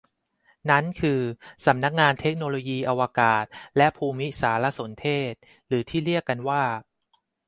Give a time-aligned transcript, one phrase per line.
[0.69, 1.19] นั้นคือ
[1.65, 3.45] สำนักงานเทคโนโลยีอวกาศ
[3.77, 5.33] และภูมิสารสนเทศ
[5.67, 6.63] หรือที่เรียกกันว่า